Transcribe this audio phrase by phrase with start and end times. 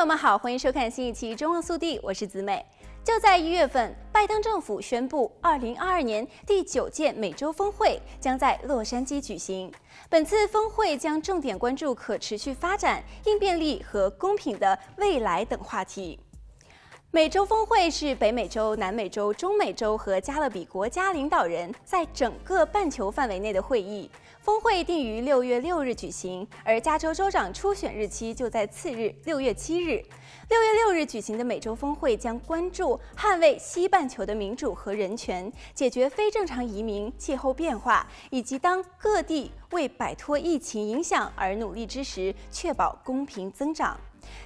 [0.00, 2.64] 朋友们好，欢迎收看新一期《中望速递》，我是子美。
[3.04, 9.70] 就在一月份，拜登政府宣布，二零二二年第九届美洲峰会将在洛杉矶举行。
[10.08, 16.18] 本次峰会将重点关注可持续发展、应变力和公平的未来等话题。
[17.12, 24.08] 美洲峰会是北美洲、南美洲、中美洲和加勒比国家领导人在整个半球范围内的会议。
[24.40, 30.00] 峰会定于六月六日举行，而加州州长初选日期就在次日六月七日。
[30.48, 43.98] 六月六日举行的美洲峰会将关注捍卫西半球的民主和人权、解决非正常移民、气候变化，以及当各地为摆脱疫情影响而努力之时，确保公平增长。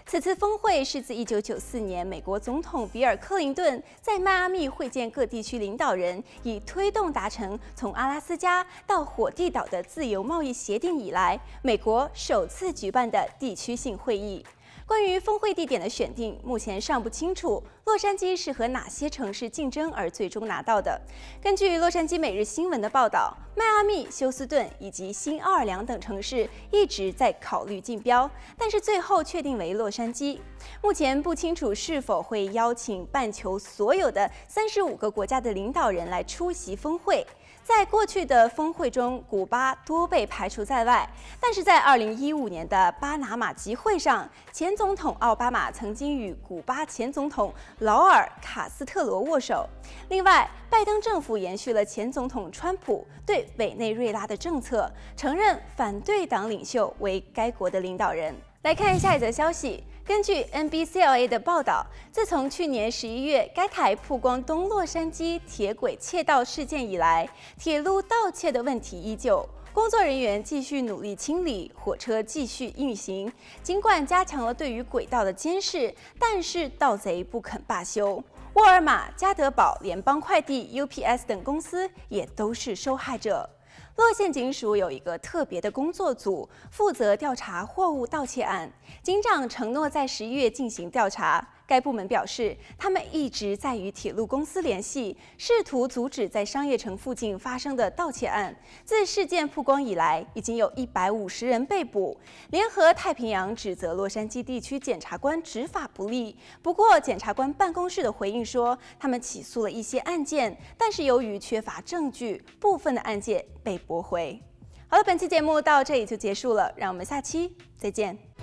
[0.06, 14.44] 此次峰会是自1994年美国总统比尔·克林顿在迈阿密会见各地区领导人，以推动达成从阿拉斯加到火地岛的自由贸易协定以来，美国首次举办的地区性会议。
[14.86, 17.62] 关于峰会地点的选定，目前尚不清楚。
[17.84, 20.98] 洛杉矶是和哪些城市竞争而最终拿到的？
[21.42, 30.38] 根据洛杉矶每日新闻的报道，迈阿密、休斯顿以及新奥尔良等城市一直在考虑竞标，但是最后确定为洛杉矶。
[30.80, 37.24] 目前不清楚是否会邀请半球所有的三十五个国家的领导人来出席峰会。
[37.62, 41.08] 在过去的峰会中，古巴多被排除在外，
[41.40, 49.68] 但是在二零一五年的巴拿马集会上，前总统奥巴马曾经与古巴前总统劳尔·卡斯特罗握手。
[50.08, 58.34] 另外，拜登政府延续了前总统川普对委内瑞拉的政策，承认反对党领袖为该国的领导人。
[58.62, 59.84] 来看下一则消息。
[60.06, 67.26] 根据 NBCLA 的报道，自从去年十一月该台曝光东洛杉矶铁轨窃盗事件以来，
[67.58, 73.32] 铁路盗窃的问题依旧，工作人员继续努力清理，火车继续运行。
[73.62, 78.22] 尽管加强了对于轨道的监视，但是盗贼不肯罢休。
[78.56, 83.48] 沃尔玛、家得宝、联邦快递、UPS 等公司也都是受害者。
[83.96, 88.70] 洛县警署有一个特别的工作组，负责调查货物盗窃案。
[89.02, 91.46] 警长承诺在十一月进行调查。
[91.66, 98.54] 该部门表示，他们一直在与铁路公司联系，试图阻止在商业城附近发生的盗窃案。
[98.84, 102.18] 自事件曝光以来，已经有一百五十人被捕。
[102.50, 106.36] 联合太平洋指责洛杉矶地区检察官执法不力。
[106.62, 114.38] 不过，检察官办公室的回应说，他们起诉了一些案件，但是由于缺乏证据，部分的案件被驳回。
[114.86, 118.33] 好了，本期节目到这里就结束了，让我们下期再见。